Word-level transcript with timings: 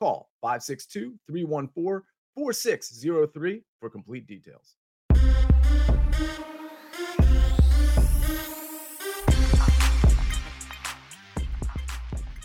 Call 0.00 0.30
562 0.40 1.14
314 1.26 2.00
4603 2.34 3.62
for 3.80 3.90
complete 3.90 4.26
details. 4.26 4.76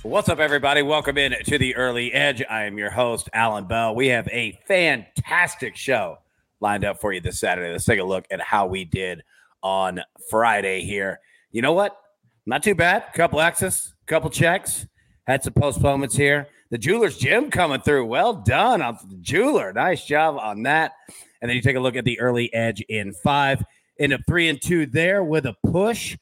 What's 0.01 0.27
up, 0.27 0.39
everybody? 0.39 0.81
Welcome 0.81 1.17
in 1.17 1.33
to 1.45 1.57
the 1.57 1.73
Early 1.77 2.11
Edge. 2.11 2.43
I 2.49 2.65
am 2.65 2.77
your 2.77 2.89
host, 2.89 3.29
Allan 3.31 3.67
Bell. 3.67 3.95
We 3.95 4.07
have 4.07 4.27
a 4.33 4.59
fantastic 4.67 5.77
show 5.77 6.17
lined 6.59 6.83
up 6.83 6.99
for 6.99 7.13
you 7.13 7.21
this 7.21 7.39
Saturday. 7.39 7.71
Let's 7.71 7.85
take 7.85 8.01
a 8.01 8.03
look 8.03 8.25
at 8.31 8.41
how 8.41 8.65
we 8.65 8.83
did 8.83 9.23
on 9.63 10.01
Friday 10.29 10.81
here. 10.81 11.21
You 11.53 11.61
know 11.61 11.71
what? 11.71 11.97
Not 12.45 12.63
too 12.63 12.75
bad. 12.75 13.13
Couple 13.13 13.39
X's, 13.39 13.95
couple 14.07 14.29
checks. 14.29 14.87
Had 15.25 15.41
some 15.41 15.53
postponements 15.53 16.17
here. 16.17 16.49
The 16.71 16.77
Jeweler's 16.77 17.17
Gym 17.17 17.51
coming 17.51 17.81
through. 17.81 18.05
Well 18.05 18.33
done 18.33 18.81
on 18.81 18.97
the 19.07 19.17
Jeweler. 19.17 19.71
Nice 19.73 20.05
job 20.05 20.37
on 20.37 20.63
that. 20.63 20.93
And 21.41 21.49
then 21.49 21.55
you 21.55 21.61
take 21.61 21.75
a 21.75 21.79
look 21.79 21.95
at 21.95 22.05
the 22.05 22.19
early 22.19 22.53
edge 22.53 22.81
in 22.81 23.13
five. 23.13 23.63
End 23.99 24.13
up 24.13 24.21
three 24.27 24.49
and 24.49 24.61
two 24.61 24.85
there 24.85 25.23
with 25.23 25.45
a 25.45 25.55
push. 25.65 26.17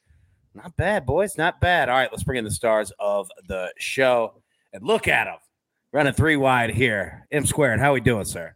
Not 0.54 0.76
bad, 0.76 1.06
boys. 1.06 1.38
Not 1.38 1.60
bad. 1.60 1.88
All 1.88 1.96
right, 1.96 2.10
let's 2.12 2.22
bring 2.22 2.38
in 2.38 2.44
the 2.44 2.50
stars 2.50 2.92
of 2.98 3.30
the 3.48 3.72
show 3.78 4.42
and 4.72 4.84
look 4.84 5.08
at 5.08 5.24
them 5.24 5.38
running 5.94 6.12
three 6.12 6.36
wide 6.36 6.70
here. 6.70 7.26
M 7.30 7.46
squared. 7.46 7.80
How 7.80 7.90
are 7.90 7.94
we 7.94 8.00
doing, 8.00 8.24
sir? 8.24 8.54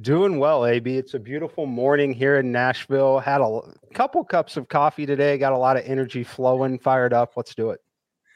Doing 0.00 0.38
well, 0.38 0.64
AB. 0.64 0.96
It's 0.96 1.14
a 1.14 1.18
beautiful 1.18 1.66
morning 1.66 2.12
here 2.12 2.38
in 2.38 2.52
Nashville. 2.52 3.18
Had 3.18 3.40
a 3.40 3.60
couple 3.94 4.22
cups 4.24 4.56
of 4.56 4.68
coffee 4.68 5.06
today. 5.06 5.36
Got 5.38 5.52
a 5.52 5.58
lot 5.58 5.76
of 5.76 5.84
energy 5.84 6.22
flowing. 6.22 6.78
Fired 6.78 7.12
up. 7.12 7.32
Let's 7.36 7.54
do 7.54 7.70
it. 7.70 7.80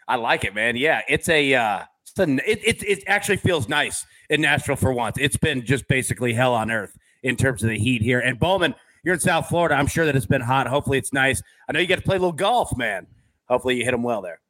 I 0.09 0.17
like 0.17 0.45
it, 0.45 0.55
man. 0.55 0.77
Yeah, 0.77 1.03
it's 1.09 1.29
a. 1.29 1.55
Uh, 1.55 1.85
it, 2.19 2.41
it, 2.65 2.83
it 2.83 3.05
actually 3.07 3.37
feels 3.37 3.69
nice 3.69 4.05
in 4.29 4.41
Nashville 4.41 4.77
for 4.77 4.93
once. 4.93 5.17
It's 5.19 5.37
been 5.37 5.65
just 5.65 5.87
basically 5.89 6.33
hell 6.33 6.55
on 6.55 6.71
earth 6.71 6.97
in 7.23 7.37
terms 7.37 7.63
of 7.63 7.71
the 7.71 7.79
heat 7.79 8.03
here. 8.03 8.21
And 8.21 8.39
Bollman, 8.39 8.75
you're 9.05 9.15
in 9.15 9.21
South 9.21 9.49
Florida. 9.49 9.75
I'm 9.75 9.87
sure 9.87 10.07
that 10.07 10.17
it's 10.17 10.27
been 10.27 10.41
hot. 10.41 10.67
Hopefully, 10.67 10.99
it's 10.99 11.13
nice. 11.13 11.43
I 11.69 11.73
know 11.73 11.81
you 11.81 11.87
got 11.87 11.97
to 11.97 12.03
play 12.03 12.17
a 12.17 12.19
little 12.19 12.33
golf, 12.33 12.77
man. 12.77 13.07
Hopefully, 13.49 13.77
you 13.77 13.85
hit 13.85 13.93
them 13.93 14.03
well 14.03 14.23
there. 14.23 14.41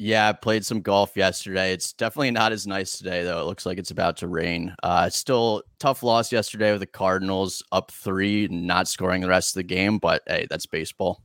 Yeah, 0.00 0.28
I 0.28 0.32
played 0.32 0.64
some 0.64 0.80
golf 0.80 1.16
yesterday. 1.16 1.72
It's 1.72 1.92
definitely 1.92 2.30
not 2.30 2.52
as 2.52 2.68
nice 2.68 2.96
today, 2.96 3.24
though. 3.24 3.40
It 3.40 3.46
looks 3.46 3.66
like 3.66 3.78
it's 3.78 3.90
about 3.90 4.16
to 4.18 4.28
rain. 4.28 4.72
Uh, 4.84 5.10
still 5.10 5.62
tough 5.80 6.04
loss 6.04 6.30
yesterday 6.30 6.70
with 6.70 6.80
the 6.80 6.86
Cardinals 6.86 7.64
up 7.72 7.90
three, 7.90 8.46
not 8.46 8.86
scoring 8.86 9.22
the 9.22 9.28
rest 9.28 9.50
of 9.50 9.60
the 9.60 9.64
game. 9.64 9.98
But 9.98 10.22
hey, 10.28 10.46
that's 10.48 10.66
baseball. 10.66 11.22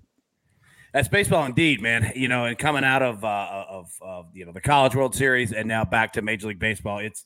That's 0.94 1.08
baseball 1.08 1.46
indeed, 1.46 1.82
man. 1.82 2.12
You 2.16 2.28
know, 2.28 2.46
and 2.46 2.58
coming 2.58 2.84
out 2.84 3.02
of 3.02 3.24
uh, 3.24 3.66
of, 3.68 3.92
of 4.02 4.28
you 4.34 4.46
know 4.46 4.52
the 4.52 4.62
College 4.62 4.96
World 4.96 5.16
Series 5.16 5.52
and 5.52 5.68
now 5.68 5.84
back 5.84 6.14
to 6.14 6.22
Major 6.22 6.48
League 6.48 6.60
Baseball, 6.60 7.00
it's 7.00 7.26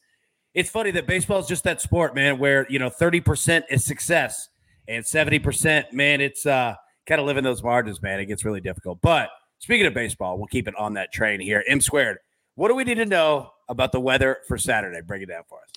it's 0.53 0.69
funny 0.69 0.91
that 0.91 1.05
baseball 1.05 1.39
is 1.39 1.47
just 1.47 1.65
that 1.65 1.81
sport, 1.81 2.15
man, 2.15 2.39
where 2.39 2.65
you 2.69 2.79
know 2.79 2.89
thirty 2.89 3.19
percent 3.19 3.65
is 3.69 3.83
success 3.83 4.49
and 4.87 5.05
seventy 5.05 5.37
percent, 5.37 5.91
man, 5.91 6.21
it's 6.21 6.45
uh 6.45 6.75
kind 7.05 7.19
of 7.19 7.27
living 7.27 7.43
those 7.43 7.61
margins, 7.61 8.01
man. 8.01 8.19
It 8.19 8.25
gets 8.25 8.45
really 8.45 8.61
difficult. 8.61 8.99
But 9.01 9.29
speaking 9.59 9.85
of 9.85 9.93
baseball, 9.93 10.37
we'll 10.37 10.47
keep 10.47 10.67
it 10.67 10.75
on 10.75 10.93
that 10.93 11.11
train 11.11 11.39
here. 11.39 11.63
M 11.67 11.81
squared. 11.81 12.17
What 12.55 12.69
do 12.69 12.75
we 12.75 12.85
need 12.85 12.95
to 12.95 13.05
know 13.05 13.51
about 13.69 13.91
the 13.91 13.99
weather 13.99 14.37
for 14.47 14.57
Saturday? 14.57 15.01
Break 15.01 15.23
it 15.23 15.27
down 15.27 15.43
for 15.47 15.59
us. 15.59 15.69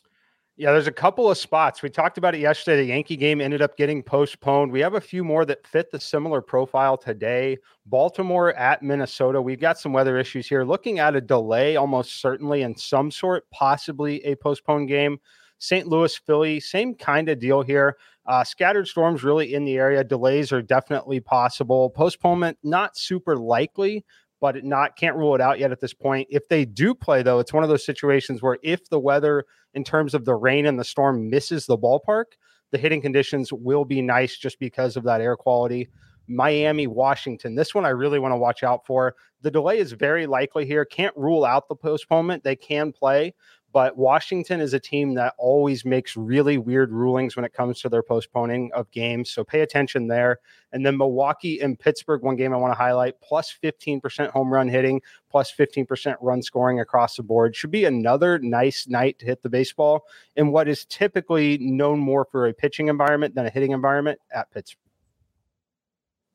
Yeah, 0.60 0.72
there's 0.72 0.88
a 0.88 0.92
couple 0.92 1.30
of 1.30 1.38
spots. 1.38 1.80
We 1.80 1.88
talked 1.88 2.18
about 2.18 2.34
it 2.34 2.42
yesterday. 2.42 2.82
The 2.82 2.88
Yankee 2.88 3.16
game 3.16 3.40
ended 3.40 3.62
up 3.62 3.78
getting 3.78 4.02
postponed. 4.02 4.70
We 4.70 4.80
have 4.80 4.92
a 4.92 5.00
few 5.00 5.24
more 5.24 5.46
that 5.46 5.66
fit 5.66 5.90
the 5.90 5.98
similar 5.98 6.42
profile 6.42 6.98
today. 6.98 7.56
Baltimore 7.86 8.52
at 8.52 8.82
Minnesota. 8.82 9.40
We've 9.40 9.58
got 9.58 9.78
some 9.78 9.94
weather 9.94 10.18
issues 10.18 10.46
here. 10.46 10.62
Looking 10.62 10.98
at 10.98 11.16
a 11.16 11.20
delay, 11.22 11.76
almost 11.76 12.20
certainly 12.20 12.60
in 12.60 12.76
some 12.76 13.10
sort, 13.10 13.50
possibly 13.50 14.22
a 14.26 14.34
postponed 14.34 14.88
game. 14.88 15.18
St. 15.60 15.86
Louis, 15.86 16.14
Philly, 16.14 16.60
same 16.60 16.94
kind 16.94 17.30
of 17.30 17.38
deal 17.38 17.62
here. 17.62 17.96
Uh, 18.26 18.44
scattered 18.44 18.86
storms 18.86 19.24
really 19.24 19.54
in 19.54 19.64
the 19.64 19.78
area. 19.78 20.04
Delays 20.04 20.52
are 20.52 20.60
definitely 20.60 21.20
possible. 21.20 21.88
Postponement, 21.88 22.58
not 22.62 22.98
super 22.98 23.34
likely, 23.34 24.04
but 24.40 24.64
not 24.64 24.96
can't 24.96 25.16
rule 25.16 25.34
it 25.34 25.40
out 25.40 25.58
yet 25.58 25.70
at 25.70 25.80
this 25.80 25.94
point. 25.94 26.26
If 26.30 26.48
they 26.48 26.64
do 26.64 26.94
play, 26.94 27.22
though, 27.22 27.38
it's 27.38 27.52
one 27.52 27.62
of 27.62 27.68
those 27.68 27.84
situations 27.84 28.42
where 28.42 28.58
if 28.62 28.88
the 28.88 28.98
weather, 28.98 29.44
in 29.74 29.84
terms 29.84 30.14
of 30.14 30.24
the 30.24 30.34
rain 30.34 30.66
and 30.66 30.78
the 30.78 30.84
storm, 30.84 31.28
misses 31.28 31.66
the 31.66 31.78
ballpark, 31.78 32.24
the 32.70 32.78
hitting 32.78 33.02
conditions 33.02 33.52
will 33.52 33.84
be 33.84 34.00
nice 34.00 34.36
just 34.36 34.58
because 34.58 34.96
of 34.96 35.04
that 35.04 35.20
air 35.20 35.36
quality. 35.36 35.88
Miami, 36.28 36.86
Washington. 36.86 37.56
This 37.56 37.74
one 37.74 37.84
I 37.84 37.90
really 37.90 38.20
want 38.20 38.32
to 38.32 38.36
watch 38.36 38.62
out 38.62 38.86
for. 38.86 39.16
The 39.42 39.50
delay 39.50 39.78
is 39.78 39.92
very 39.92 40.26
likely 40.26 40.64
here. 40.64 40.84
Can't 40.84 41.16
rule 41.16 41.44
out 41.44 41.68
the 41.68 41.74
postponement. 41.74 42.44
They 42.44 42.54
can 42.54 42.92
play, 42.92 43.34
but 43.72 43.96
Washington 43.96 44.60
is 44.60 44.74
a 44.74 44.80
team 44.80 45.14
that 45.14 45.34
always 45.38 45.84
makes 45.84 46.16
really 46.16 46.58
weird 46.58 46.90
rulings 46.90 47.36
when 47.36 47.44
it 47.44 47.52
comes 47.52 47.80
to 47.80 47.88
their 47.88 48.02
postponing 48.02 48.70
of 48.74 48.90
games. 48.90 49.30
So 49.30 49.44
pay 49.44 49.60
attention 49.60 50.08
there. 50.08 50.38
And 50.72 50.84
then 50.84 50.96
Milwaukee 50.96 51.60
and 51.60 51.78
Pittsburgh, 51.78 52.22
one 52.22 52.36
game 52.36 52.52
I 52.52 52.56
want 52.56 52.72
to 52.72 52.78
highlight 52.78 53.20
plus 53.20 53.56
15% 53.62 54.30
home 54.30 54.52
run 54.52 54.68
hitting, 54.68 55.00
plus 55.30 55.52
15% 55.52 56.16
run 56.20 56.42
scoring 56.42 56.80
across 56.80 57.16
the 57.16 57.22
board. 57.22 57.54
Should 57.54 57.70
be 57.70 57.84
another 57.84 58.38
nice 58.40 58.88
night 58.88 59.18
to 59.20 59.26
hit 59.26 59.42
the 59.42 59.48
baseball 59.48 60.04
in 60.36 60.50
what 60.50 60.68
is 60.68 60.84
typically 60.86 61.58
known 61.58 62.00
more 62.00 62.24
for 62.24 62.48
a 62.48 62.52
pitching 62.52 62.88
environment 62.88 63.34
than 63.34 63.46
a 63.46 63.50
hitting 63.50 63.70
environment 63.70 64.18
at 64.34 64.50
Pittsburgh. 64.50 64.80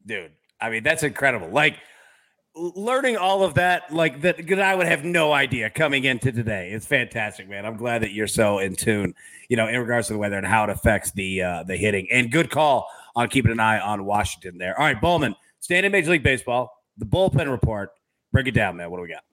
Dude, 0.05 0.31
I 0.61 0.69
mean, 0.69 0.83
that's 0.83 1.03
incredible. 1.03 1.49
Like, 1.49 1.77
learning 2.55 3.17
all 3.17 3.43
of 3.43 3.55
that, 3.55 3.91
like 3.93 4.21
that, 4.21 4.37
because 4.37 4.59
I 4.59 4.75
would 4.75 4.87
have 4.87 5.03
no 5.03 5.33
idea 5.33 5.69
coming 5.69 6.05
into 6.05 6.31
today. 6.31 6.71
It's 6.71 6.85
fantastic, 6.85 7.49
man. 7.49 7.65
I'm 7.65 7.77
glad 7.77 8.01
that 8.01 8.11
you're 8.11 8.27
so 8.27 8.59
in 8.59 8.75
tune, 8.75 9.13
you 9.49 9.57
know, 9.57 9.67
in 9.67 9.79
regards 9.79 10.07
to 10.07 10.13
the 10.13 10.19
weather 10.19 10.37
and 10.37 10.47
how 10.47 10.63
it 10.63 10.69
affects 10.69 11.11
the 11.11 11.41
uh, 11.41 11.63
the 11.63 11.75
hitting. 11.75 12.07
And 12.11 12.31
good 12.31 12.49
call 12.49 12.89
on 13.15 13.29
keeping 13.29 13.51
an 13.51 13.59
eye 13.59 13.79
on 13.79 14.05
Washington 14.05 14.57
there. 14.57 14.79
All 14.79 14.85
right, 14.85 14.99
Bollman, 14.99 15.35
staying 15.59 15.85
in 15.85 15.91
Major 15.91 16.11
League 16.11 16.23
Baseball, 16.23 16.83
the 16.97 17.05
bullpen 17.05 17.51
report. 17.51 17.91
Break 18.31 18.47
it 18.47 18.53
down, 18.53 18.77
man. 18.77 18.89
What 18.89 18.97
do 18.97 19.03
we 19.03 19.09
got? 19.09 19.23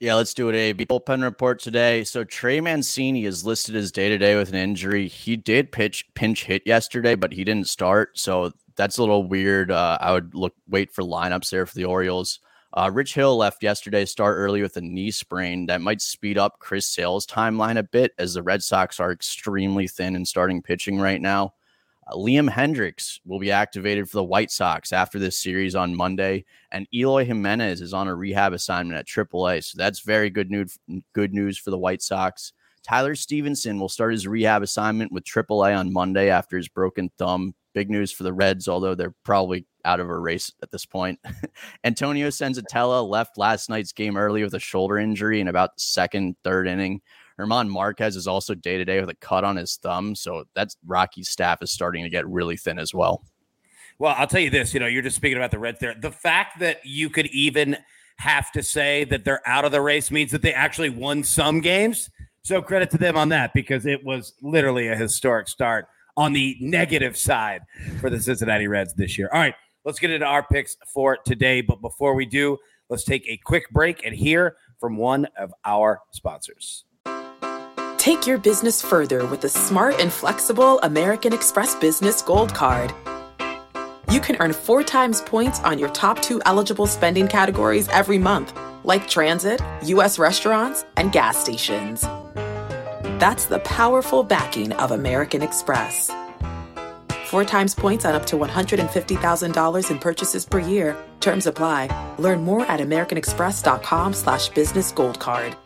Yeah, 0.00 0.14
let's 0.14 0.34
do 0.34 0.50
it. 0.50 0.54
A 0.54 0.74
bullpen 0.74 1.22
report 1.22 1.60
today. 1.60 2.04
So 2.04 2.24
Trey 2.24 2.60
Mancini 2.60 3.24
is 3.24 3.44
listed 3.44 3.76
as 3.76 3.92
day 3.92 4.08
to 4.08 4.18
day 4.18 4.36
with 4.36 4.50
an 4.50 4.56
injury. 4.56 5.08
He 5.08 5.36
did 5.36 5.72
pitch 5.72 6.04
pinch 6.14 6.44
hit 6.44 6.62
yesterday, 6.66 7.14
but 7.14 7.32
he 7.32 7.44
didn't 7.44 7.68
start. 7.68 8.18
So 8.18 8.52
that's 8.76 8.98
a 8.98 9.02
little 9.02 9.26
weird. 9.26 9.70
Uh, 9.70 9.98
I 10.00 10.12
would 10.12 10.34
look 10.34 10.54
wait 10.68 10.92
for 10.92 11.02
lineups 11.02 11.50
there 11.50 11.66
for 11.66 11.74
the 11.74 11.84
Orioles. 11.84 12.40
Uh, 12.76 12.90
Rich 12.92 13.14
Hill 13.14 13.36
left 13.36 13.62
yesterday, 13.62 14.04
start 14.04 14.36
early 14.36 14.60
with 14.60 14.76
a 14.76 14.80
knee 14.80 15.12
sprain 15.12 15.66
that 15.66 15.80
might 15.80 16.02
speed 16.02 16.36
up 16.36 16.58
Chris 16.58 16.88
Sale's 16.88 17.24
timeline 17.24 17.78
a 17.78 17.84
bit 17.84 18.12
as 18.18 18.34
the 18.34 18.42
Red 18.42 18.64
Sox 18.64 18.98
are 18.98 19.12
extremely 19.12 19.86
thin 19.86 20.16
in 20.16 20.24
starting 20.24 20.60
pitching 20.60 20.98
right 20.98 21.20
now. 21.20 21.54
Uh, 22.08 22.16
Liam 22.16 22.50
Hendriks 22.50 23.20
will 23.24 23.38
be 23.38 23.52
activated 23.52 24.10
for 24.10 24.16
the 24.16 24.24
White 24.24 24.50
Sox 24.50 24.92
after 24.92 25.20
this 25.20 25.38
series 25.38 25.76
on 25.76 25.94
Monday, 25.94 26.44
and 26.72 26.88
Eloy 26.92 27.24
Jimenez 27.24 27.80
is 27.80 27.94
on 27.94 28.08
a 28.08 28.14
rehab 28.14 28.52
assignment 28.52 28.98
at 28.98 29.06
AAA. 29.06 29.62
So 29.62 29.76
that's 29.78 30.00
very 30.00 30.28
good 30.28 30.50
news. 30.50 30.76
Good 31.12 31.32
news 31.32 31.56
for 31.56 31.70
the 31.70 31.78
White 31.78 32.02
Sox. 32.02 32.52
Tyler 32.82 33.14
Stephenson 33.14 33.78
will 33.78 33.88
start 33.88 34.12
his 34.12 34.26
rehab 34.26 34.62
assignment 34.62 35.12
with 35.12 35.24
AAA 35.24 35.78
on 35.78 35.92
Monday 35.92 36.28
after 36.28 36.56
his 36.56 36.68
broken 36.68 37.10
thumb. 37.18 37.54
Big 37.74 37.90
news 37.90 38.12
for 38.12 38.22
the 38.22 38.32
Reds, 38.32 38.68
although 38.68 38.94
they're 38.94 39.14
probably 39.24 39.66
out 39.84 40.00
of 40.00 40.08
a 40.08 40.18
race 40.18 40.50
at 40.62 40.70
this 40.70 40.86
point. 40.86 41.18
Antonio 41.84 42.28
Senzatela 42.28 43.06
left 43.06 43.36
last 43.36 43.68
night's 43.68 43.92
game 43.92 44.16
early 44.16 44.42
with 44.42 44.54
a 44.54 44.60
shoulder 44.60 44.98
injury 44.98 45.40
in 45.40 45.48
about 45.48 45.78
second, 45.78 46.36
third 46.44 46.66
inning. 46.66 47.02
German 47.38 47.68
Marquez 47.68 48.16
is 48.16 48.26
also 48.26 48.54
day 48.54 48.78
to 48.78 48.84
day 48.84 49.00
with 49.00 49.10
a 49.10 49.14
cut 49.16 49.44
on 49.44 49.56
his 49.56 49.76
thumb. 49.76 50.14
So 50.14 50.44
that's 50.54 50.76
Rocky's 50.86 51.28
staff 51.28 51.62
is 51.62 51.72
starting 51.72 52.04
to 52.04 52.10
get 52.10 52.26
really 52.28 52.56
thin 52.56 52.78
as 52.78 52.94
well. 52.94 53.24
Well, 53.98 54.14
I'll 54.16 54.26
tell 54.26 54.40
you 54.40 54.50
this, 54.50 54.74
you 54.74 54.80
know, 54.80 54.86
you're 54.86 55.02
just 55.02 55.16
speaking 55.16 55.36
about 55.36 55.50
the 55.50 55.58
Reds 55.58 55.80
there. 55.80 55.94
The 55.94 56.10
fact 56.10 56.60
that 56.60 56.84
you 56.84 57.10
could 57.10 57.26
even 57.26 57.76
have 58.18 58.52
to 58.52 58.62
say 58.62 59.04
that 59.04 59.24
they're 59.24 59.46
out 59.46 59.64
of 59.64 59.72
the 59.72 59.80
race 59.80 60.10
means 60.10 60.30
that 60.32 60.42
they 60.42 60.52
actually 60.52 60.90
won 60.90 61.22
some 61.24 61.60
games. 61.60 62.10
So 62.42 62.60
credit 62.60 62.90
to 62.90 62.98
them 62.98 63.16
on 63.16 63.30
that 63.30 63.54
because 63.54 63.86
it 63.86 64.04
was 64.04 64.34
literally 64.42 64.88
a 64.88 64.96
historic 64.96 65.48
start 65.48 65.86
on 66.16 66.32
the 66.32 66.56
negative 66.60 67.16
side 67.16 67.62
for 68.00 68.10
the 68.10 68.20
Cincinnati 68.20 68.68
Reds 68.68 68.94
this 68.94 69.18
year. 69.18 69.28
All 69.32 69.40
right, 69.40 69.54
let's 69.84 69.98
get 69.98 70.10
into 70.10 70.26
our 70.26 70.46
picks 70.46 70.76
for 70.92 71.18
today. 71.24 71.60
But 71.60 71.80
before 71.80 72.14
we 72.14 72.26
do, 72.26 72.58
let's 72.88 73.04
take 73.04 73.26
a 73.28 73.36
quick 73.38 73.70
break 73.70 74.04
and 74.04 74.14
hear 74.14 74.56
from 74.78 74.96
one 74.96 75.26
of 75.38 75.52
our 75.64 76.00
sponsors. 76.10 76.84
Take 77.98 78.26
your 78.26 78.36
business 78.36 78.82
further 78.82 79.24
with 79.26 79.40
the 79.40 79.48
smart 79.48 79.98
and 79.98 80.12
flexible 80.12 80.78
American 80.82 81.32
Express 81.32 81.74
Business 81.76 82.20
Gold 82.20 82.54
Card. 82.54 82.92
You 84.10 84.20
can 84.20 84.36
earn 84.40 84.52
four 84.52 84.82
times 84.82 85.22
points 85.22 85.60
on 85.60 85.78
your 85.78 85.88
top 85.88 86.20
two 86.20 86.40
eligible 86.44 86.86
spending 86.86 87.26
categories 87.26 87.88
every 87.88 88.18
month, 88.18 88.56
like 88.84 89.08
transit, 89.08 89.62
U.S. 89.84 90.18
restaurants, 90.18 90.84
and 90.98 91.12
gas 91.12 91.38
stations. 91.38 92.04
That's 93.24 93.46
the 93.46 93.60
powerful 93.60 94.22
backing 94.22 94.72
of 94.72 94.90
American 94.90 95.40
Express. 95.40 96.10
Four 97.24 97.46
times 97.46 97.74
points 97.74 98.04
on 98.04 98.14
up 98.14 98.26
to 98.26 98.36
$150,000 98.36 99.90
in 99.90 99.98
purchases 99.98 100.44
per 100.44 100.58
year. 100.58 100.94
Terms 101.20 101.46
apply. 101.46 101.88
Learn 102.18 102.42
more 102.42 102.66
at 102.66 102.80
americanexpress.com 102.80 104.12
slash 104.12 104.50
business 104.50 104.92
gold 104.92 105.20
card. 105.20 105.56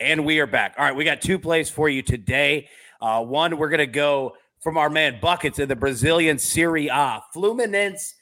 And 0.00 0.26
we 0.26 0.40
are 0.40 0.48
back. 0.48 0.74
All 0.76 0.84
right, 0.84 0.96
we 0.96 1.04
got 1.04 1.20
two 1.20 1.38
plays 1.38 1.70
for 1.70 1.88
you 1.88 2.02
today. 2.02 2.68
Uh, 3.00 3.22
one, 3.22 3.56
we're 3.56 3.70
going 3.70 3.78
to 3.78 3.86
go 3.86 4.34
from 4.58 4.76
our 4.76 4.90
man 4.90 5.20
Buckets 5.22 5.60
in 5.60 5.68
the 5.68 5.76
Brazilian 5.76 6.40
Serie 6.40 6.88
A. 6.88 7.20
Fluminense 7.32 8.14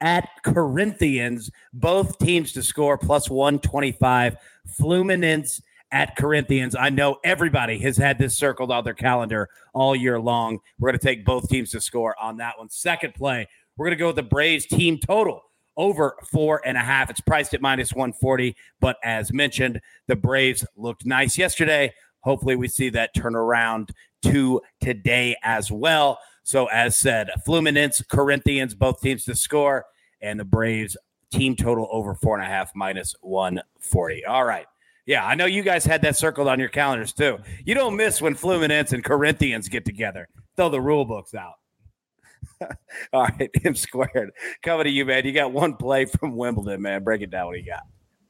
at 0.00 0.30
Corinthians, 0.42 1.50
both 1.74 2.16
teams 2.16 2.52
to 2.52 2.62
score 2.62 2.96
plus 2.96 3.28
125. 3.28 4.36
Fluminense 4.80 5.60
at 5.94 6.16
Corinthians. 6.16 6.74
I 6.74 6.90
know 6.90 7.18
everybody 7.22 7.78
has 7.78 7.96
had 7.96 8.18
this 8.18 8.36
circled 8.36 8.72
on 8.72 8.82
their 8.82 8.94
calendar 8.94 9.48
all 9.72 9.94
year 9.94 10.18
long. 10.18 10.58
We're 10.80 10.90
going 10.90 10.98
to 10.98 11.06
take 11.06 11.24
both 11.24 11.48
teams 11.48 11.70
to 11.70 11.80
score 11.80 12.16
on 12.20 12.36
that 12.38 12.58
one. 12.58 12.68
Second 12.68 13.14
play, 13.14 13.46
we're 13.76 13.86
going 13.86 13.96
to 13.96 14.00
go 14.00 14.08
with 14.08 14.16
the 14.16 14.24
Braves 14.24 14.66
team 14.66 14.98
total 14.98 15.40
over 15.76 16.16
four 16.32 16.60
and 16.66 16.76
a 16.76 16.80
half. 16.80 17.10
It's 17.10 17.20
priced 17.20 17.54
at 17.54 17.62
minus 17.62 17.92
140. 17.92 18.56
But 18.80 18.96
as 19.04 19.32
mentioned, 19.32 19.80
the 20.08 20.16
Braves 20.16 20.66
looked 20.76 21.06
nice 21.06 21.38
yesterday. 21.38 21.94
Hopefully, 22.20 22.56
we 22.56 22.66
see 22.66 22.90
that 22.90 23.14
turn 23.14 23.36
around 23.36 23.90
to 24.22 24.60
today 24.80 25.36
as 25.44 25.70
well. 25.70 26.18
So, 26.42 26.66
as 26.66 26.96
said, 26.96 27.30
Fluminense, 27.46 28.06
Corinthians, 28.08 28.74
both 28.74 29.00
teams 29.00 29.24
to 29.26 29.36
score, 29.36 29.84
and 30.20 30.40
the 30.40 30.44
Braves 30.44 30.96
team 31.30 31.54
total 31.54 31.88
over 31.92 32.16
four 32.16 32.36
and 32.36 32.44
a 32.44 32.48
half 32.48 32.72
minus 32.74 33.14
140. 33.20 34.24
All 34.24 34.44
right. 34.44 34.66
Yeah, 35.06 35.24
I 35.24 35.34
know 35.34 35.44
you 35.44 35.62
guys 35.62 35.84
had 35.84 36.02
that 36.02 36.16
circled 36.16 36.48
on 36.48 36.58
your 36.58 36.68
calendars 36.70 37.12
too. 37.12 37.38
You 37.64 37.74
don't 37.74 37.96
miss 37.96 38.22
when 38.22 38.34
Fluminense 38.34 38.92
and 38.92 39.04
Corinthians 39.04 39.68
get 39.68 39.84
together. 39.84 40.28
Throw 40.56 40.70
the 40.70 40.80
rule 40.80 41.04
books 41.04 41.34
out. 41.34 41.54
All 43.12 43.24
right, 43.24 43.50
M 43.64 43.74
squared. 43.74 44.30
Coming 44.62 44.84
to 44.84 44.90
you, 44.90 45.04
man. 45.04 45.24
You 45.24 45.32
got 45.32 45.52
one 45.52 45.76
play 45.76 46.06
from 46.06 46.36
Wimbledon, 46.36 46.80
man. 46.80 47.04
Break 47.04 47.22
it 47.22 47.30
down. 47.30 47.46
What 47.46 47.54
do 47.54 47.60
you 47.60 47.66
got? 47.66 47.82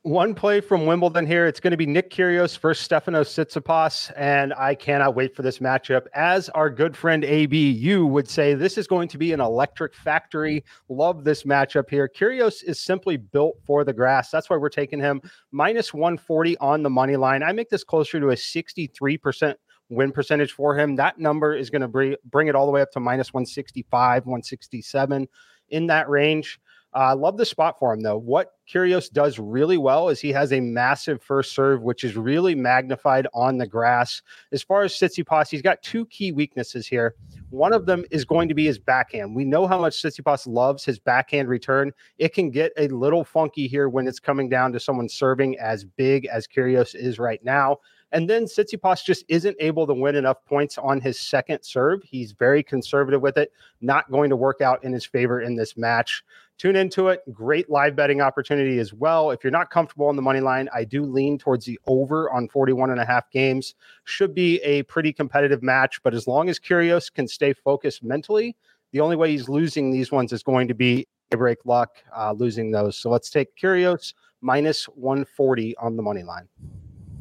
One 0.05 0.35
play 0.35 0.61
from 0.61 0.85
Wimbledon 0.85 1.27
here. 1.27 1.47
It's 1.47 1.61
going 1.61 1.71
to 1.71 1.79
be 1.79 1.87
Nick 1.87 2.11
Kyrgios 2.11 2.59
versus 2.59 2.87
Stefanos 2.87 3.31
Tsitsipas, 3.31 4.13
and 4.19 4.53
I 4.53 4.75
cannot 4.75 5.15
wait 5.15 5.35
for 5.35 5.41
this 5.41 5.61
matchup. 5.61 6.05
As 6.15 6.51
our 6.51 6.69
good 6.69 6.95
friend 6.95 7.25
AB, 7.25 7.71
you 7.71 8.05
would 8.05 8.29
say 8.29 8.53
this 8.53 8.77
is 8.77 8.87
going 8.87 9.09
to 9.09 9.17
be 9.17 9.33
an 9.33 9.41
electric 9.41 9.95
factory. 9.95 10.63
Love 10.91 11.25
this 11.25 11.45
matchup 11.45 11.89
here. 11.89 12.07
Kyrgios 12.07 12.63
is 12.63 12.79
simply 12.79 13.17
built 13.17 13.57
for 13.65 13.83
the 13.83 13.95
grass. 13.95 14.31
That's 14.31 14.51
why 14.51 14.59
we're 14.59 14.69
taking 14.69 15.01
him 15.01 15.23
minus 15.53 15.95
140 15.95 16.59
on 16.59 16.83
the 16.83 16.91
money 16.91 17.17
line. 17.17 17.43
I 17.43 17.53
make 17.53 17.71
this 17.71 17.83
closer 17.83 18.21
to 18.21 18.29
a 18.29 18.35
63% 18.35 19.55
win 19.89 20.13
percentage 20.13 20.53
for 20.53 20.79
him. 20.79 20.97
That 20.97 21.19
number 21.19 21.55
is 21.55 21.71
going 21.71 21.81
to 21.81 21.89
bring 21.89 22.17
bring 22.27 22.49
it 22.49 22.55
all 22.55 22.67
the 22.67 22.73
way 22.73 22.83
up 22.83 22.91
to 22.91 23.01
minus 23.01 23.33
165, 23.33 24.27
167 24.27 25.29
in 25.71 25.87
that 25.87 26.11
range. 26.11 26.61
I 26.95 27.11
uh, 27.11 27.17
love 27.17 27.37
the 27.37 27.45
spot 27.45 27.77
for 27.79 27.93
him 27.93 28.03
though. 28.03 28.19
What 28.19 28.53
Kyrgios 28.73 29.11
does 29.11 29.39
really 29.39 29.77
well 29.77 30.09
is 30.09 30.21
he 30.21 30.31
has 30.31 30.53
a 30.53 30.61
massive 30.61 31.21
first 31.21 31.53
serve, 31.53 31.83
which 31.83 32.05
is 32.05 32.17
really 32.17 32.55
magnified 32.55 33.27
on 33.35 33.59
the 33.59 33.67
grass. 33.67 34.23
As 34.53 34.63
far 34.63 34.85
as 34.85 34.95
Tsitsipas, 34.95 35.51
he's 35.51 35.61
got 35.61 35.83
two 35.83 36.07
key 36.07 36.31
weaknesses 36.31 36.87
here. 36.87 37.17
One 37.51 37.73
of 37.73 37.87
them 37.87 38.05
is 38.13 38.25
going 38.25 38.49
to 38.49 38.55
be 38.55 38.67
his 38.67 38.79
backhand. 38.79 39.35
We 39.35 39.45
know 39.45 39.67
how 39.67 39.81
much 39.81 40.01
Tsitsipas 40.01 40.47
loves 40.47 40.85
his 40.85 41.01
backhand 41.01 41.49
return. 41.49 41.93
It 42.19 42.33
can 42.33 42.51
get 42.51 42.73
a 42.79 42.87
little 42.89 43.25
funky 43.25 43.67
here 43.67 43.89
when 43.89 44.07
it's 44.07 44.21
coming 44.21 44.49
down 44.49 44.73
to 44.73 44.81
someone 44.81 45.09
serving 45.09 45.59
as 45.59 45.85
big 45.85 46.27
as 46.27 46.47
Kyrgios 46.47 46.95
is 46.95 47.19
right 47.19 47.43
now. 47.45 47.79
And 48.15 48.31
then 48.31 48.45
Tsitsipas 48.45 49.05
just 49.05 49.25
isn't 49.27 49.57
able 49.59 49.89
to 49.89 49.93
win 49.93 50.15
enough 50.15 50.37
points 50.47 50.79
on 50.79 51.01
his 51.01 51.19
second 51.19 51.65
serve. 51.65 52.01
He's 52.05 52.31
very 52.31 52.63
conservative 52.63 53.21
with 53.21 53.37
it, 53.37 53.51
not 53.81 54.09
going 54.09 54.31
to 54.31 54.37
work 54.37 54.61
out 54.61 54.85
in 54.85 54.93
his 54.93 55.05
favor 55.05 55.41
in 55.41 55.57
this 55.57 55.77
match. 55.77 56.23
Tune 56.57 56.77
into 56.77 57.09
it. 57.09 57.23
Great 57.33 57.69
live 57.69 57.97
betting 57.97 58.21
opportunity 58.21 58.79
as 58.79 58.95
well. 58.95 59.33
If 59.33 59.43
you're 59.43 59.51
not 59.51 59.71
comfortable 59.71 60.07
on 60.07 60.15
the 60.15 60.23
money 60.23 60.39
line, 60.39 60.69
I 60.73 60.85
do 60.85 61.05
lean 61.05 61.39
towards 61.39 61.67
the 61.67 61.77
over 61.89 62.31
on 62.31 62.47
41 62.47 62.91
and 62.91 63.01
a 63.01 63.05
half 63.05 63.29
games. 63.33 63.75
Should 64.05 64.33
be 64.33 64.63
a 64.63 64.85
pretty 64.85 65.13
competitive 65.13 65.65
match, 65.65 66.01
but 66.05 66.15
as 66.15 66.29
long 66.29 66.49
as 66.49 66.61
Kyrgios 66.61 67.13
can 67.13 67.27
stay 67.27 67.53
focused 67.53 68.05
mentally, 68.05 68.55
the 68.93 69.01
only 69.01 69.17
way 69.17 69.33
he's 69.33 69.49
losing 69.49 69.91
these 69.91 70.13
ones 70.13 70.33
is 70.33 70.45
going 70.45 70.69
to 70.69 70.75
be 70.75 71.09
a 71.33 71.37
break 71.37 71.59
luck 71.65 71.97
uh, 72.17 72.31
losing 72.31 72.71
those. 72.71 72.97
So 72.97 73.11
let's 73.11 73.29
take 73.29 73.57
Kyrgios 73.57 74.15
minus 74.41 74.85
140 74.85 75.77
on 75.79 75.97
the 75.97 76.03
money 76.03 76.23
line. 76.23 76.47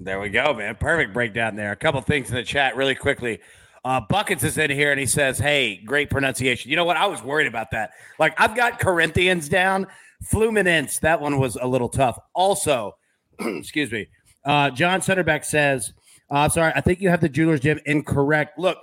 There 0.04 0.20
we 0.20 0.28
go, 0.28 0.54
man. 0.54 0.76
Perfect 0.76 1.14
breakdown 1.14 1.56
there. 1.56 1.72
A 1.72 1.78
couple 1.78 2.02
things 2.02 2.30
in 2.30 2.36
the 2.36 2.44
chat 2.44 2.76
really 2.76 2.96
quickly. 2.96 3.40
Uh, 3.86 4.02
Buckets 4.02 4.44
is 4.44 4.58
in 4.58 4.70
here 4.70 4.92
and 4.92 5.00
he 5.00 5.06
says, 5.06 5.38
Hey, 5.40 5.78
great 5.78 6.10
pronunciation. 6.10 6.70
You 6.70 6.76
know 6.76 6.84
what? 6.84 6.98
I 6.98 7.06
was 7.06 7.24
worried 7.24 7.48
about 7.48 7.72
that. 7.72 7.92
Like, 8.20 8.40
I've 8.40 8.54
got 8.54 8.80
Corinthians 8.80 9.48
down, 9.48 9.88
Fluminense. 10.26 11.00
That 11.00 11.22
one 11.22 11.40
was 11.40 11.56
a 11.56 11.66
little 11.66 11.88
tough. 11.88 12.20
Also, 12.34 12.98
excuse 13.40 13.92
me. 13.94 14.08
Uh, 14.44 14.72
John 14.72 15.00
Centerback 15.00 15.46
says, 15.46 15.94
uh, 16.30 16.50
sorry, 16.50 16.74
I 16.76 16.82
think 16.82 17.00
you 17.00 17.08
have 17.08 17.22
the 17.22 17.30
jeweler's 17.30 17.62
gym 17.62 17.80
incorrect. 17.86 18.60
Look, 18.60 18.80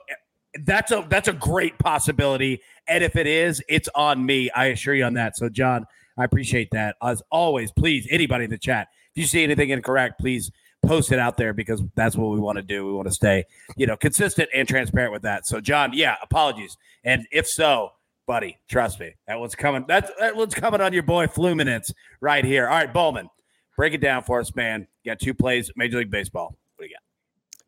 that's 0.64 0.90
a 0.90 1.06
that's 1.08 1.28
a 1.28 1.34
great 1.34 1.78
possibility. 1.78 2.62
And 2.88 3.04
if 3.04 3.14
it 3.16 3.26
is, 3.26 3.62
it's 3.68 3.90
on 3.94 4.24
me. 4.24 4.50
I 4.52 4.66
assure 4.66 4.94
you 4.94 5.04
on 5.04 5.14
that. 5.14 5.36
So, 5.36 5.50
John, 5.50 5.86
I 6.16 6.24
appreciate 6.24 6.70
that. 6.72 6.96
As 7.02 7.22
always, 7.30 7.72
please, 7.72 8.06
anybody 8.10 8.44
in 8.44 8.50
the 8.50 8.58
chat, 8.58 8.88
if 9.14 9.20
you 9.20 9.26
see 9.26 9.44
anything 9.44 9.68
incorrect, 9.68 10.18
please 10.18 10.50
post 10.82 11.12
it 11.12 11.18
out 11.18 11.36
there 11.36 11.52
because 11.52 11.82
that's 11.94 12.16
what 12.16 12.30
we 12.30 12.38
want 12.38 12.56
to 12.56 12.62
do. 12.62 12.86
We 12.86 12.92
want 12.92 13.08
to 13.08 13.14
stay, 13.14 13.44
you 13.76 13.86
know, 13.86 13.96
consistent 13.96 14.48
and 14.54 14.66
transparent 14.66 15.12
with 15.12 15.22
that. 15.22 15.46
So, 15.46 15.60
John, 15.60 15.92
yeah, 15.92 16.16
apologies. 16.22 16.76
And 17.04 17.26
if 17.30 17.46
so, 17.46 17.92
buddy, 18.26 18.58
trust 18.68 19.00
me, 19.00 19.14
that 19.26 19.38
one's 19.38 19.54
coming. 19.54 19.84
That's 19.88 20.10
that 20.18 20.36
one's 20.36 20.54
coming 20.54 20.80
on 20.80 20.92
your 20.92 21.02
boy 21.02 21.26
Fluminense 21.26 21.92
right 22.20 22.44
here. 22.44 22.68
All 22.68 22.76
right, 22.76 22.92
Bollman, 22.92 23.28
break 23.76 23.94
it 23.94 24.00
down 24.00 24.22
for 24.22 24.40
us, 24.40 24.54
man. 24.54 24.86
You 25.04 25.12
got 25.12 25.20
two 25.20 25.34
plays, 25.34 25.70
Major 25.76 25.98
League 25.98 26.10
Baseball. 26.10 26.56
What 26.76 26.84
do 26.84 26.88
you 26.88 26.94
got? 26.94 27.02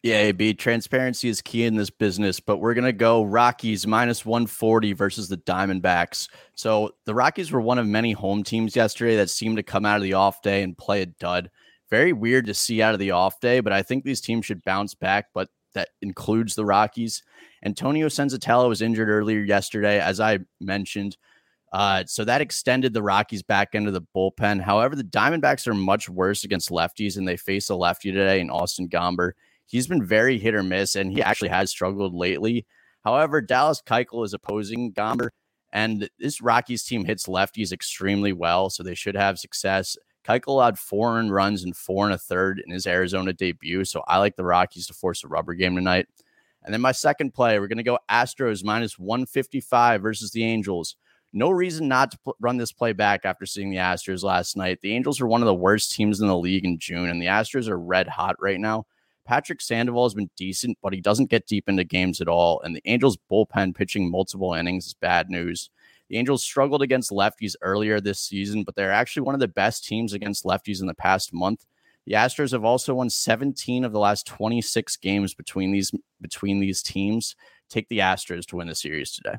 Yeah, 0.02 0.16
AB, 0.16 0.54
transparency 0.54 1.28
is 1.28 1.40
key 1.40 1.64
in 1.64 1.76
this 1.76 1.90
business, 1.90 2.40
but 2.40 2.56
we're 2.56 2.74
going 2.74 2.84
to 2.84 2.92
go 2.92 3.22
Rockies 3.22 3.86
minus 3.86 4.26
140 4.26 4.94
versus 4.94 5.28
the 5.28 5.36
Diamondbacks. 5.36 6.28
So 6.56 6.90
the 7.04 7.14
Rockies 7.14 7.52
were 7.52 7.60
one 7.60 7.78
of 7.78 7.86
many 7.86 8.10
home 8.10 8.42
teams 8.42 8.74
yesterday 8.74 9.14
that 9.16 9.30
seemed 9.30 9.58
to 9.58 9.62
come 9.62 9.86
out 9.86 9.98
of 9.98 10.02
the 10.02 10.14
off 10.14 10.42
day 10.42 10.64
and 10.64 10.76
play 10.76 11.02
a 11.02 11.06
dud 11.06 11.50
very 11.92 12.14
weird 12.14 12.46
to 12.46 12.54
see 12.54 12.80
out 12.80 12.94
of 12.94 13.00
the 13.00 13.10
off 13.10 13.38
day, 13.38 13.60
but 13.60 13.70
I 13.70 13.82
think 13.82 14.02
these 14.02 14.22
teams 14.22 14.46
should 14.46 14.64
bounce 14.64 14.94
back. 14.94 15.26
But 15.34 15.50
that 15.74 15.90
includes 16.00 16.54
the 16.54 16.64
Rockies. 16.64 17.22
Antonio 17.62 18.08
Senzatela 18.08 18.66
was 18.66 18.80
injured 18.80 19.10
earlier 19.10 19.40
yesterday, 19.40 20.00
as 20.00 20.18
I 20.18 20.38
mentioned. 20.58 21.18
Uh, 21.70 22.04
so 22.06 22.24
that 22.24 22.40
extended 22.40 22.94
the 22.94 23.02
Rockies 23.02 23.42
back 23.42 23.74
into 23.74 23.90
the 23.90 24.00
bullpen. 24.16 24.62
However, 24.62 24.96
the 24.96 25.04
Diamondbacks 25.04 25.66
are 25.66 25.74
much 25.74 26.08
worse 26.08 26.44
against 26.44 26.70
lefties, 26.70 27.18
and 27.18 27.28
they 27.28 27.36
face 27.36 27.68
a 27.68 27.74
lefty 27.74 28.10
today 28.10 28.40
in 28.40 28.48
Austin 28.48 28.88
Gomber. 28.88 29.32
He's 29.66 29.86
been 29.86 30.04
very 30.04 30.38
hit 30.38 30.54
or 30.54 30.62
miss, 30.62 30.96
and 30.96 31.12
he 31.12 31.22
actually 31.22 31.50
has 31.50 31.68
struggled 31.68 32.14
lately. 32.14 32.66
However, 33.04 33.42
Dallas 33.42 33.82
Keuchel 33.86 34.24
is 34.24 34.32
opposing 34.32 34.94
Gomber, 34.94 35.28
and 35.74 36.08
this 36.18 36.40
Rockies 36.40 36.84
team 36.84 37.04
hits 37.04 37.26
lefties 37.26 37.70
extremely 37.70 38.32
well, 38.32 38.70
so 38.70 38.82
they 38.82 38.94
should 38.94 39.16
have 39.16 39.38
success. 39.38 39.94
Keuchel 40.26 40.48
allowed 40.48 40.78
four 40.78 41.18
earned 41.18 41.32
runs 41.32 41.64
and 41.64 41.76
four 41.76 42.04
and 42.04 42.14
a 42.14 42.18
third 42.18 42.62
in 42.64 42.72
his 42.72 42.86
Arizona 42.86 43.32
debut. 43.32 43.84
So 43.84 44.02
I 44.06 44.18
like 44.18 44.36
the 44.36 44.44
Rockies 44.44 44.86
to 44.86 44.94
force 44.94 45.24
a 45.24 45.28
rubber 45.28 45.54
game 45.54 45.74
tonight. 45.74 46.06
And 46.64 46.72
then 46.72 46.80
my 46.80 46.92
second 46.92 47.34
play, 47.34 47.58
we're 47.58 47.66
going 47.66 47.78
to 47.78 47.82
go 47.82 47.98
Astros 48.10 48.64
minus 48.64 48.98
155 48.98 50.00
versus 50.00 50.30
the 50.30 50.44
Angels. 50.44 50.96
No 51.32 51.50
reason 51.50 51.88
not 51.88 52.12
to 52.12 52.18
pl- 52.18 52.36
run 52.40 52.56
this 52.56 52.72
play 52.72 52.92
back 52.92 53.24
after 53.24 53.46
seeing 53.46 53.70
the 53.70 53.78
Astros 53.78 54.22
last 54.22 54.56
night. 54.56 54.80
The 54.80 54.94
Angels 54.94 55.20
are 55.20 55.26
one 55.26 55.42
of 55.42 55.46
the 55.46 55.54
worst 55.54 55.92
teams 55.92 56.20
in 56.20 56.28
the 56.28 56.38
league 56.38 56.64
in 56.64 56.78
June, 56.78 57.08
and 57.08 57.20
the 57.20 57.26
Astros 57.26 57.68
are 57.68 57.78
red 57.78 58.06
hot 58.06 58.36
right 58.38 58.60
now. 58.60 58.86
Patrick 59.24 59.60
Sandoval 59.60 60.04
has 60.04 60.14
been 60.14 60.30
decent, 60.36 60.78
but 60.82 60.92
he 60.92 61.00
doesn't 61.00 61.30
get 61.30 61.46
deep 61.46 61.68
into 61.68 61.84
games 61.84 62.20
at 62.20 62.28
all. 62.28 62.60
And 62.60 62.76
the 62.76 62.82
Angels 62.84 63.16
bullpen 63.30 63.74
pitching 63.74 64.10
multiple 64.10 64.52
innings 64.52 64.86
is 64.86 64.94
bad 64.94 65.30
news. 65.30 65.70
The 66.12 66.18
Angels 66.18 66.42
struggled 66.42 66.82
against 66.82 67.10
lefties 67.10 67.54
earlier 67.62 67.98
this 67.98 68.20
season, 68.20 68.64
but 68.64 68.74
they're 68.74 68.92
actually 68.92 69.22
one 69.22 69.34
of 69.34 69.40
the 69.40 69.48
best 69.48 69.86
teams 69.86 70.12
against 70.12 70.44
lefties 70.44 70.82
in 70.82 70.86
the 70.86 70.92
past 70.92 71.32
month. 71.32 71.64
The 72.04 72.12
Astros 72.12 72.52
have 72.52 72.66
also 72.66 72.92
won 72.92 73.08
17 73.08 73.82
of 73.82 73.92
the 73.92 73.98
last 73.98 74.26
26 74.26 74.96
games 74.96 75.32
between 75.32 75.72
these 75.72 75.90
between 76.20 76.60
these 76.60 76.82
teams. 76.82 77.34
Take 77.70 77.88
the 77.88 78.00
Astros 78.00 78.44
to 78.48 78.56
win 78.56 78.68
the 78.68 78.74
series 78.74 79.12
today. 79.12 79.36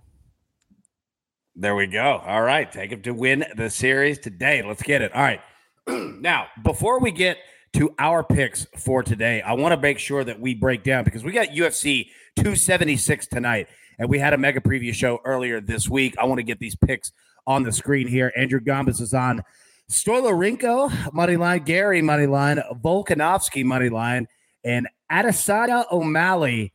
There 1.55 1.75
we 1.75 1.85
go. 1.85 2.23
All 2.25 2.41
right, 2.41 2.71
take 2.71 2.89
them 2.89 3.03
to 3.03 3.13
win 3.13 3.45
the 3.55 3.69
series 3.69 4.17
today. 4.17 4.63
Let's 4.63 4.81
get 4.81 5.03
it. 5.03 5.13
All 5.13 5.21
right. 5.21 5.41
now, 5.87 6.47
before 6.63 6.99
we 6.99 7.11
get 7.11 7.37
to 7.73 7.93
our 7.97 8.23
picks 8.23 8.67
for 8.77 9.03
today. 9.03 9.41
I 9.41 9.53
want 9.53 9.73
to 9.73 9.81
make 9.81 9.99
sure 9.99 10.23
that 10.23 10.39
we 10.39 10.53
break 10.53 10.83
down 10.83 11.03
because 11.03 11.23
we 11.23 11.31
got 11.31 11.49
UFC 11.49 12.09
276 12.35 13.27
tonight, 13.27 13.67
and 14.00 14.09
we 14.09 14.19
had 14.19 14.33
a 14.33 14.38
mega 14.38 14.59
preview 14.59 14.93
show 14.93 15.19
earlier 15.25 15.62
this 15.62 15.89
week. 15.89 16.15
I 16.17 16.25
want 16.25 16.39
to 16.39 16.43
get 16.43 16.59
these 16.59 16.75
picks 16.75 17.12
on 17.45 17.63
the 17.63 17.71
screen 17.71 18.07
here. 18.07 18.31
Andrew 18.35 18.59
Gombas 18.59 19.01
is 19.01 19.13
on 19.13 19.43
Stoliarenko 19.89 21.13
money 21.13 21.35
line, 21.35 21.63
Garry 21.63 22.01
money 22.01 22.25
line, 22.25 22.62
Volkanovski 22.83 23.63
money 23.63 23.89
line, 23.89 24.27
and 24.63 24.88
Adesanya 25.12 25.85
O'Malley. 25.91 26.73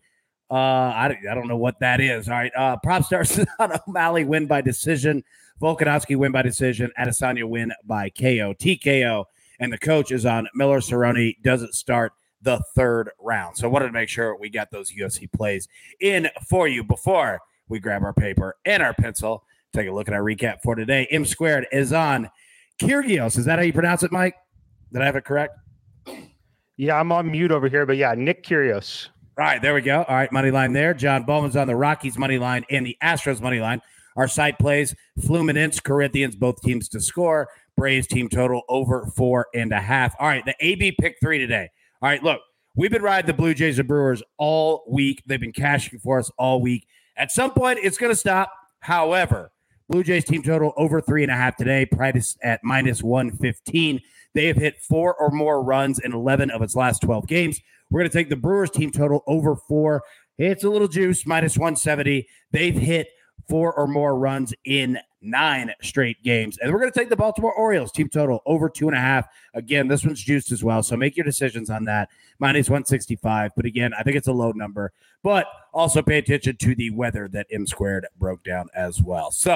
Uh, 0.50 0.54
I, 0.54 1.16
I 1.30 1.34
don't 1.34 1.48
know 1.48 1.56
what 1.56 1.80
that 1.80 2.00
is. 2.00 2.28
All 2.28 2.34
right. 2.34 2.52
Uh, 2.56 2.76
prop 2.82 3.04
stars 3.04 3.38
on 3.58 3.72
O'Malley 3.87 4.25
win 4.25 4.46
by 4.46 4.60
decision. 4.60 5.25
Volkanovski 5.60 6.16
win 6.16 6.32
by 6.32 6.42
decision. 6.42 6.90
Adesanya 6.98 7.44
win 7.44 7.72
by 7.84 8.10
KO. 8.10 8.54
TKO. 8.54 9.25
And 9.60 9.72
the 9.72 9.78
coach 9.78 10.12
is 10.12 10.25
on 10.25 10.48
Miller 10.54 10.80
Cerrone. 10.80 11.37
Doesn't 11.42 11.75
start 11.75 12.12
the 12.42 12.61
third 12.75 13.11
round. 13.21 13.57
So 13.57 13.66
I 13.66 13.71
wanted 13.71 13.87
to 13.87 13.92
make 13.92 14.09
sure 14.09 14.37
we 14.37 14.50
got 14.50 14.71
those 14.71 14.92
UFC 14.92 15.30
plays 15.30 15.68
in 16.00 16.28
for 16.49 16.68
you 16.68 16.85
before 16.85 17.40
we 17.68 17.80
grab 17.80 18.02
our 18.02 18.12
paper 18.12 18.57
and 18.64 18.83
our 18.83 18.95
pencil. 18.95 19.45
Take 19.73 19.88
a 19.88 19.92
look 19.92 20.09
at 20.09 20.14
our 20.14 20.23
recap 20.23 20.62
for 20.62 20.75
today. 20.75 21.07
M 21.11 21.25
squared 21.25 21.66
is 21.73 21.92
on 21.92 22.30
Kyrgios. 22.80 23.37
Is 23.38 23.45
that 23.45 23.59
how 23.59 23.64
you 23.64 23.73
pronounce 23.73 24.02
it, 24.02 24.12
Mike? 24.12 24.35
Did 24.92 25.02
I 25.02 25.07
have 25.07 25.16
it 25.16 25.25
correct? 25.25 25.59
Yeah, 26.76 26.99
I'm 26.99 27.12
on 27.12 27.30
mute 27.30 27.50
over 27.50 27.68
here, 27.68 27.85
but 27.85 27.97
yeah, 27.97 28.14
Nick 28.16 28.45
Kyrgios. 28.45 29.09
All 29.37 29.45
right, 29.45 29.61
there 29.61 29.75
we 29.75 29.83
go. 29.83 30.04
All 30.09 30.14
right, 30.14 30.33
money 30.33 30.50
line 30.50 30.73
there. 30.73 30.95
John 30.95 31.25
Bollman's 31.25 31.57
on 31.57 31.66
the 31.66 31.76
Rockies 31.76 32.16
money 32.16 32.38
line 32.38 32.64
and 32.71 32.87
the 32.87 32.97
Astros 33.02 33.40
money 33.40 33.61
line. 33.61 33.80
Our 34.16 34.26
site 34.26 34.59
plays 34.59 34.97
Fluminense, 35.21 35.83
Corinthians, 35.83 36.35
both 36.35 36.61
teams 36.61 36.88
to 36.90 37.00
score. 37.00 37.49
Braves 37.76 38.09
team 38.09 38.28
total 38.28 38.62
over 38.68 39.07
four 39.16 39.47
and 39.54 39.73
a 39.73 39.80
half. 39.80 40.14
All 40.18 40.26
right, 40.26 40.45
the 40.45 40.57
AB 40.59 40.97
pick 41.00 41.16
three 41.21 41.38
today. 41.38 41.71
All 42.00 42.08
right, 42.08 42.22
look, 42.22 42.40
we've 42.76 42.92
been 42.92 43.02
riding 43.02 43.26
the 43.26 43.32
Blue 43.32 43.54
Jays 43.54 43.80
and 43.80 43.88
Brewers 43.88 44.22
all 44.36 44.84
week. 44.88 45.20
They've 45.26 45.40
been 45.40 45.52
cashing 45.52 45.98
for 45.98 46.20
us 46.20 46.30
all 46.38 46.60
week. 46.60 46.86
At 47.16 47.32
some 47.32 47.50
point, 47.50 47.80
it's 47.82 47.98
going 47.98 48.12
to 48.12 48.16
stop. 48.16 48.52
However, 48.78 49.50
Blue 49.88 50.04
Jays 50.04 50.24
team 50.24 50.44
total 50.44 50.72
over 50.76 51.00
three 51.00 51.24
and 51.24 51.32
a 51.32 51.34
half 51.34 51.56
today, 51.56 51.86
price 51.86 52.36
at 52.40 52.60
minus 52.62 53.02
115. 53.02 54.00
They 54.32 54.46
have 54.46 54.56
hit 54.56 54.80
four 54.80 55.12
or 55.16 55.30
more 55.30 55.60
runs 55.60 55.98
in 55.98 56.12
11 56.12 56.52
of 56.52 56.62
its 56.62 56.76
last 56.76 57.02
12 57.02 57.26
games. 57.26 57.60
We're 57.90 58.02
going 58.02 58.10
to 58.10 58.16
take 58.16 58.28
the 58.28 58.36
Brewers 58.36 58.70
team 58.70 58.92
total 58.92 59.24
over 59.26 59.56
four. 59.56 60.04
It's 60.36 60.62
a 60.62 60.70
little 60.70 60.86
juice, 60.86 61.26
minus 61.26 61.58
170. 61.58 62.28
They've 62.52 62.74
hit 62.74 63.08
four 63.48 63.72
or 63.72 63.86
more 63.86 64.18
runs 64.18 64.54
in 64.64 64.98
nine 65.20 65.72
straight 65.82 66.22
games. 66.22 66.58
And 66.58 66.72
we're 66.72 66.78
going 66.78 66.92
to 66.92 66.98
take 66.98 67.08
the 67.08 67.16
Baltimore 67.16 67.52
Orioles 67.52 67.90
team 67.92 68.08
total 68.08 68.40
over 68.46 68.68
two 68.68 68.88
and 68.88 68.96
a 68.96 69.00
half. 69.00 69.26
Again, 69.54 69.88
this 69.88 70.04
one's 70.04 70.22
juiced 70.22 70.52
as 70.52 70.62
well. 70.62 70.82
So 70.82 70.96
make 70.96 71.16
your 71.16 71.24
decisions 71.24 71.70
on 71.70 71.84
that. 71.84 72.08
Minus 72.38 72.68
165. 72.68 73.52
But 73.56 73.64
again, 73.64 73.92
I 73.98 74.02
think 74.02 74.16
it's 74.16 74.28
a 74.28 74.32
low 74.32 74.52
number. 74.52 74.92
But 75.22 75.46
also 75.72 76.02
pay 76.02 76.18
attention 76.18 76.56
to 76.56 76.74
the 76.74 76.90
weather 76.90 77.28
that 77.28 77.46
M 77.50 77.66
squared 77.66 78.06
broke 78.18 78.44
down 78.44 78.68
as 78.74 79.02
well. 79.02 79.30
So 79.30 79.54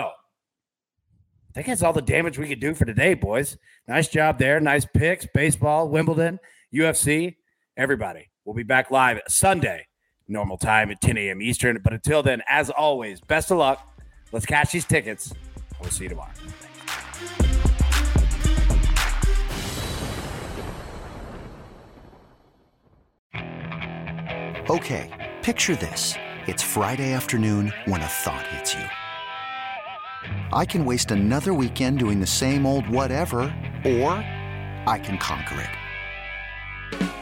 I 1.53 1.55
think 1.55 1.67
that's 1.67 1.83
all 1.83 1.93
the 1.93 2.03
damage 2.03 2.39
we 2.39 2.49
could 2.49 2.61
do 2.61 2.75
for 2.75 2.85
today, 2.85 3.15
boys. 3.15 3.59
Nice 3.87 4.09
job 4.09 4.39
there. 4.39 4.59
Nice 4.59 4.87
picks. 4.87 5.27
Baseball, 5.35 5.89
Wimbledon, 5.89 6.41
UFC, 6.75 7.37
everybody. 7.77 8.31
We'll 8.45 8.55
be 8.55 8.63
back 8.63 8.91
live 8.91 9.21
Sunday, 9.29 9.87
normal 10.33 10.57
time 10.57 10.91
at 10.91 11.01
10 11.01 11.17
a.m. 11.19 11.41
Eastern. 11.43 11.79
But 11.83 11.93
until 11.93 12.23
then, 12.23 12.43
as 12.49 12.71
always, 12.71 13.21
best 13.21 13.51
of 13.51 13.59
luck. 13.59 13.87
Let's 14.33 14.47
cash 14.47 14.73
these 14.73 14.85
tickets. 14.85 15.33
We'll 15.81 15.91
see 15.91 16.05
you 16.05 16.11
tomorrow. 16.11 16.31
Okay, 24.71 25.11
picture 25.43 25.77
this. 25.77 26.15
It's 26.47 26.63
Friday 26.63 27.13
afternoon 27.13 27.73
when 27.85 28.01
a 28.01 28.07
thought 28.07 28.47
hits 28.47 28.75
you. 28.75 28.85
I 30.53 30.65
can 30.65 30.85
waste 30.85 31.11
another 31.11 31.53
weekend 31.53 31.99
doing 31.99 32.21
the 32.21 32.27
same 32.27 32.65
old 32.65 32.89
whatever, 32.89 33.43
or 33.85 34.13
I 34.87 35.01
can 35.03 35.19
conquer 35.19 35.61
it. 35.61 37.22